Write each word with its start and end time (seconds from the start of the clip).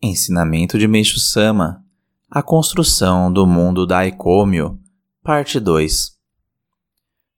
Ensinamento 0.00 0.78
de 0.78 0.86
Meixo 0.86 1.18
Sama 1.18 1.82
A 2.30 2.40
construção 2.40 3.32
do 3.32 3.44
mundo 3.44 3.84
daikômio 3.84 4.78
Parte 5.24 5.58
2 5.58 6.12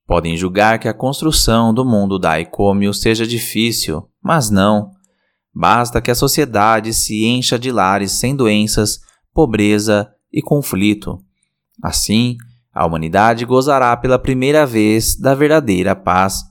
Podem 0.07 0.37
julgar 0.37 0.79
que 0.79 0.87
a 0.87 0.93
construção 0.93 1.73
do 1.73 1.87
mundo 1.87 2.19
daikômio 2.19 2.93
seja 2.93 3.27
difícil, 3.27 4.07
mas 4.23 4.51
não. 4.51 4.91
Basta 5.55 6.03
que 6.03 6.11
a 6.11 6.15
sociedade 6.15 6.93
se 6.93 7.25
encha 7.25 7.59
de 7.59 7.73
lares 7.73 8.13
sem 8.13 8.37
doenças, 8.37 9.01
pobreza 9.33 10.13
e 10.31 10.43
conflito. 10.43 11.19
Assim, 11.83 12.37
a 12.75 12.85
humanidade 12.85 13.47
gozará 13.47 13.97
pela 13.97 14.19
primeira 14.19 14.67
vez 14.67 15.17
da 15.17 15.35
verdadeira 15.35 15.97
paz. 15.97 16.43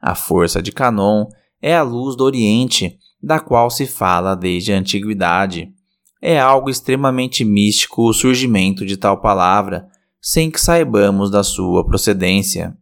A 0.00 0.14
força 0.14 0.62
de 0.62 0.72
Canon 0.72 1.26
é 1.60 1.76
a 1.76 1.82
luz 1.82 2.16
do 2.16 2.24
Oriente 2.24 2.98
da 3.22 3.38
qual 3.38 3.70
se 3.70 3.86
fala 3.86 4.34
desde 4.34 4.72
a 4.72 4.78
antiguidade. 4.78 5.72
É 6.20 6.38
algo 6.38 6.68
extremamente 6.68 7.44
místico 7.44 8.08
o 8.08 8.12
surgimento 8.12 8.84
de 8.84 8.96
tal 8.96 9.20
palavra, 9.20 9.86
sem 10.20 10.50
que 10.50 10.60
saibamos 10.60 11.30
da 11.30 11.42
sua 11.42 11.84
procedência. 11.84 12.76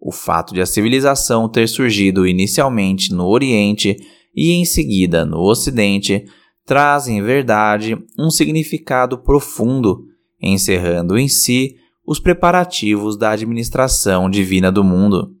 O 0.00 0.10
fato 0.10 0.52
de 0.52 0.60
a 0.60 0.66
civilização 0.66 1.48
ter 1.48 1.68
surgido 1.68 2.26
inicialmente 2.26 3.12
no 3.12 3.26
Oriente 3.28 3.96
e 4.34 4.52
em 4.52 4.64
seguida 4.64 5.24
no 5.24 5.40
Ocidente 5.40 6.24
traz, 6.64 7.06
em 7.06 7.22
verdade, 7.22 7.96
um 8.18 8.30
significado 8.30 9.18
profundo, 9.18 10.04
encerrando 10.40 11.18
em 11.18 11.28
si 11.28 11.76
os 12.06 12.18
preparativos 12.18 13.16
da 13.16 13.30
administração 13.30 14.28
divina 14.28 14.72
do 14.72 14.82
mundo. 14.82 15.36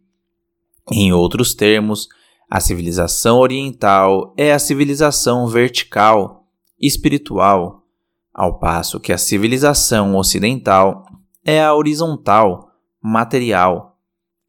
Em 0.90 1.12
outros 1.12 1.54
termos, 1.54 2.08
a 2.54 2.60
civilização 2.60 3.38
oriental 3.38 4.34
é 4.36 4.52
a 4.52 4.58
civilização 4.58 5.46
vertical, 5.46 6.44
espiritual, 6.78 7.82
ao 8.30 8.58
passo 8.58 9.00
que 9.00 9.10
a 9.10 9.16
civilização 9.16 10.14
ocidental 10.18 11.02
é 11.42 11.64
a 11.64 11.72
horizontal, 11.72 12.68
material. 13.02 13.96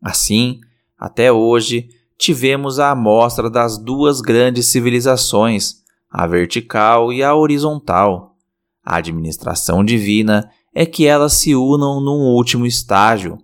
Assim, 0.02 0.59
até 1.00 1.31
hoje, 1.31 1.88
tivemos 2.17 2.78
a 2.78 2.91
amostra 2.91 3.50
das 3.50 3.78
duas 3.78 4.19
grandes 4.19 4.67
civilizações, 4.67 5.75
a 6.11 6.28
vertical 6.28 7.13
e 7.13 7.23
a 7.23 7.33
horizontal. 7.33 8.35
A 8.83 8.97
administração 8.97 9.81
divina 9.81 10.52
é 10.75 10.85
que 10.85 11.06
elas 11.06 11.35
se 11.35 11.56
unam 11.56 12.02
num 12.02 12.35
último 12.35 12.66
estágio. 12.66 13.38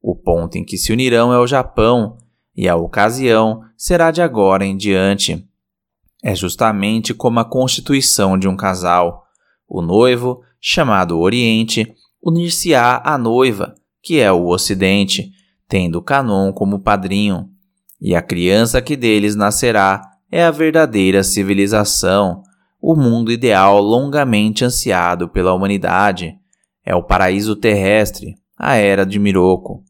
O 0.00 0.16
ponto 0.16 0.56
em 0.56 0.64
que 0.64 0.78
se 0.78 0.94
unirão 0.94 1.30
é 1.30 1.38
o 1.38 1.46
Japão, 1.46 2.16
e 2.58 2.68
a 2.68 2.74
ocasião 2.74 3.62
será 3.76 4.10
de 4.10 4.20
agora 4.20 4.66
em 4.66 4.76
diante. 4.76 5.46
É 6.24 6.34
justamente 6.34 7.14
como 7.14 7.38
a 7.38 7.44
constituição 7.44 8.36
de 8.36 8.48
um 8.48 8.56
casal. 8.56 9.22
O 9.68 9.80
noivo, 9.80 10.40
chamado 10.60 11.20
Oriente, 11.20 11.94
unir-se-á 12.20 13.00
à 13.04 13.16
noiva, 13.16 13.76
que 14.02 14.18
é 14.18 14.32
o 14.32 14.48
Ocidente, 14.48 15.30
tendo 15.68 16.02
Canon 16.02 16.52
como 16.52 16.80
padrinho. 16.80 17.48
E 18.00 18.12
a 18.16 18.20
criança 18.20 18.82
que 18.82 18.96
deles 18.96 19.36
nascerá 19.36 20.02
é 20.28 20.42
a 20.42 20.50
verdadeira 20.50 21.22
civilização, 21.22 22.42
o 22.82 22.96
mundo 22.96 23.30
ideal 23.30 23.80
longamente 23.80 24.64
ansiado 24.64 25.28
pela 25.28 25.54
humanidade. 25.54 26.34
É 26.84 26.92
o 26.92 27.04
paraíso 27.04 27.54
terrestre, 27.54 28.34
a 28.58 28.74
era 28.74 29.06
de 29.06 29.20
Miroco. 29.20 29.84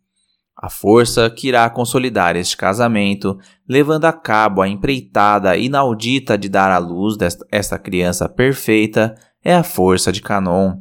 A 0.60 0.68
força 0.68 1.30
que 1.30 1.46
irá 1.46 1.70
consolidar 1.70 2.34
este 2.34 2.56
casamento, 2.56 3.38
levando 3.68 4.06
a 4.06 4.12
cabo 4.12 4.60
a 4.60 4.68
empreitada 4.68 5.56
inaudita 5.56 6.36
de 6.36 6.48
dar 6.48 6.72
à 6.72 6.78
luz 6.78 7.16
desta, 7.16 7.46
esta 7.48 7.78
criança 7.78 8.28
perfeita, 8.28 9.14
é 9.44 9.54
a 9.54 9.62
força 9.62 10.10
de 10.10 10.20
Canon. 10.20 10.74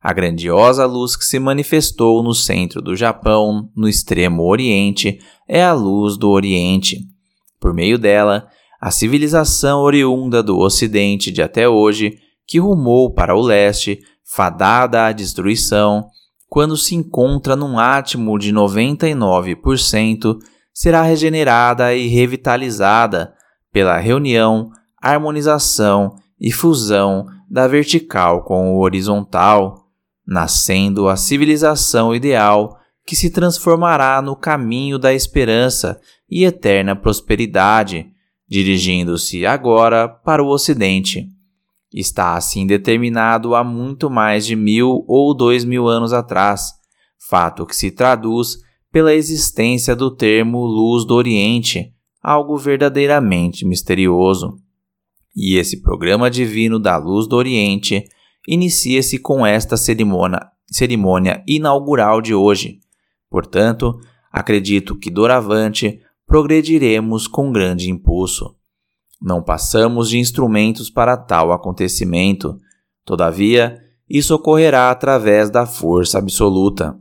A 0.00 0.10
grandiosa 0.14 0.86
luz 0.86 1.14
que 1.14 1.24
se 1.24 1.38
manifestou 1.38 2.22
no 2.22 2.32
centro 2.32 2.80
do 2.80 2.96
Japão, 2.96 3.70
no 3.76 3.86
extremo 3.86 4.42
Oriente, 4.42 5.18
é 5.46 5.62
a 5.62 5.74
luz 5.74 6.16
do 6.16 6.30
Oriente. 6.30 6.98
Por 7.60 7.74
meio 7.74 7.98
dela, 7.98 8.48
a 8.80 8.90
civilização 8.90 9.80
oriunda 9.80 10.42
do 10.42 10.58
Ocidente 10.58 11.30
de 11.30 11.42
até 11.42 11.68
hoje, 11.68 12.18
que 12.46 12.58
rumou 12.58 13.12
para 13.12 13.36
o 13.36 13.40
leste, 13.42 14.00
fadada 14.24 15.04
à 15.04 15.12
destruição, 15.12 16.06
quando 16.52 16.76
se 16.76 16.94
encontra 16.94 17.56
num 17.56 17.78
átimo 17.78 18.38
de 18.38 18.52
99%, 18.52 20.38
será 20.70 21.00
regenerada 21.00 21.94
e 21.94 22.08
revitalizada 22.08 23.32
pela 23.72 23.96
reunião, 23.96 24.70
harmonização 25.00 26.14
e 26.38 26.52
fusão 26.52 27.24
da 27.50 27.66
vertical 27.66 28.44
com 28.44 28.74
o 28.74 28.80
horizontal, 28.80 29.86
nascendo 30.26 31.08
a 31.08 31.16
civilização 31.16 32.14
ideal 32.14 32.76
que 33.06 33.16
se 33.16 33.30
transformará 33.30 34.20
no 34.20 34.36
caminho 34.36 34.98
da 34.98 35.14
esperança 35.14 35.98
e 36.30 36.44
eterna 36.44 36.94
prosperidade, 36.94 38.08
dirigindo-se 38.46 39.46
agora 39.46 40.06
para 40.06 40.44
o 40.44 40.48
Ocidente 40.48 41.31
está 41.94 42.34
assim 42.34 42.66
determinado 42.66 43.54
há 43.54 43.62
muito 43.62 44.08
mais 44.08 44.46
de 44.46 44.56
mil 44.56 45.04
ou 45.06 45.34
dois 45.34 45.64
mil 45.64 45.88
anos 45.88 46.12
atrás, 46.12 46.72
fato 47.28 47.66
que 47.66 47.76
se 47.76 47.90
traduz 47.90 48.58
pela 48.90 49.14
existência 49.14 49.96
do 49.96 50.10
termo 50.10 50.64
luz 50.64 51.04
do 51.04 51.14
Oriente, 51.14 51.92
algo 52.22 52.56
verdadeiramente 52.56 53.64
misterioso. 53.64 54.56
E 55.34 55.56
esse 55.56 55.80
programa 55.80 56.30
divino 56.30 56.78
da 56.78 56.96
luz 56.98 57.26
do 57.26 57.36
Oriente 57.36 58.04
inicia-se 58.46 59.18
com 59.18 59.46
esta 59.46 59.76
cerimônia, 59.76 60.40
cerimônia 60.70 61.42
inaugural 61.46 62.20
de 62.20 62.34
hoje. 62.34 62.80
Portanto, 63.30 63.98
acredito 64.30 64.96
que 64.96 65.10
doravante 65.10 66.00
progrediremos 66.26 67.26
com 67.26 67.50
grande 67.50 67.90
impulso. 67.90 68.54
Não 69.22 69.40
passamos 69.40 70.08
de 70.08 70.18
instrumentos 70.18 70.90
para 70.90 71.16
tal 71.16 71.52
acontecimento. 71.52 72.58
Todavia, 73.04 73.78
isso 74.10 74.34
ocorrerá 74.34 74.90
através 74.90 75.48
da 75.48 75.64
força 75.64 76.18
absoluta. 76.18 76.98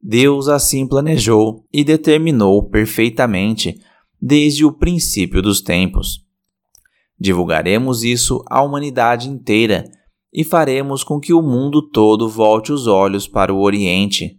Deus 0.00 0.46
assim 0.48 0.86
planejou 0.86 1.64
e 1.72 1.82
determinou 1.82 2.68
perfeitamente 2.68 3.80
desde 4.20 4.64
o 4.64 4.72
princípio 4.72 5.40
dos 5.40 5.62
tempos. 5.62 6.22
Divulgaremos 7.18 8.04
isso 8.04 8.44
à 8.46 8.62
humanidade 8.62 9.30
inteira 9.30 9.84
e 10.32 10.44
faremos 10.44 11.02
com 11.02 11.18
que 11.18 11.32
o 11.32 11.40
mundo 11.40 11.80
todo 11.80 12.28
volte 12.28 12.72
os 12.72 12.86
olhos 12.86 13.26
para 13.26 13.54
o 13.54 13.60
Oriente. 13.60 14.38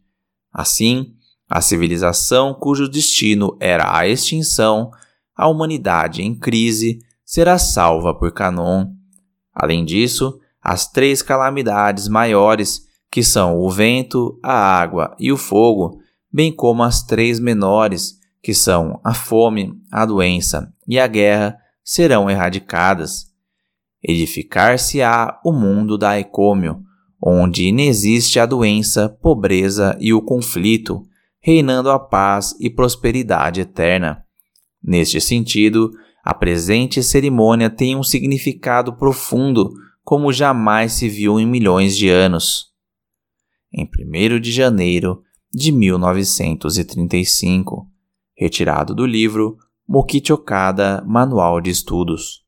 Assim, 0.51 1.13
a 1.49 1.59
civilização 1.59 2.53
cujo 2.53 2.87
destino 2.87 3.57
era 3.59 3.97
a 3.97 4.07
extinção 4.07 4.91
a 5.35 5.47
humanidade 5.47 6.21
em 6.21 6.33
crise 6.35 6.99
será 7.25 7.57
salva 7.57 8.13
por 8.13 8.31
Canon. 8.31 8.87
Além 9.53 9.85
disso, 9.85 10.39
as 10.61 10.89
três 10.89 11.21
calamidades 11.21 12.07
maiores, 12.07 12.87
que 13.11 13.23
são 13.23 13.59
o 13.59 13.69
vento, 13.69 14.39
a 14.41 14.53
água 14.53 15.15
e 15.19 15.31
o 15.31 15.37
fogo, 15.37 15.99
bem 16.31 16.51
como 16.51 16.83
as 16.83 17.03
três 17.03 17.39
menores, 17.39 18.17
que 18.41 18.53
são 18.53 18.99
a 19.03 19.13
fome, 19.13 19.73
a 19.91 20.05
doença 20.05 20.73
e 20.87 20.99
a 20.99 21.07
guerra, 21.07 21.57
serão 21.83 22.29
erradicadas. 22.29 23.31
Edificar-se-á 24.01 25.39
o 25.45 25.51
mundo 25.51 25.97
da 25.97 26.19
Ecômio, 26.19 26.81
onde 27.21 27.65
inexiste 27.65 28.39
a 28.39 28.45
doença, 28.45 29.07
pobreza 29.07 29.97
e 29.99 30.13
o 30.13 30.21
conflito, 30.21 31.03
reinando 31.39 31.89
a 31.89 31.99
paz 31.99 32.55
e 32.59 32.69
prosperidade 32.69 33.61
eterna. 33.61 34.22
Neste 34.83 35.21
sentido, 35.21 35.91
a 36.23 36.33
presente 36.33 37.01
cerimônia 37.01 37.69
tem 37.69 37.95
um 37.95 38.03
significado 38.03 38.97
profundo 38.97 39.71
como 40.03 40.33
jamais 40.33 40.91
se 40.93 41.07
viu 41.07 41.39
em 41.39 41.45
milhões 41.45 41.95
de 41.95 42.09
anos. 42.09 42.73
Em 43.73 43.85
1 43.85 44.39
de 44.39 44.51
janeiro 44.51 45.21
de 45.53 45.71
1935, 45.71 47.87
retirado 48.37 48.93
do 48.93 49.05
livro 49.05 49.57
Mokichi 49.87 50.33
Okada 50.33 51.01
Manual 51.07 51.61
de 51.61 51.69
Estudos. 51.69 52.42